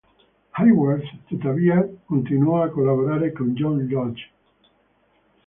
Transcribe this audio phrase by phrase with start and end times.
[0.53, 4.29] Hayward, tuttavia, continuò a collaborare con John Lodge.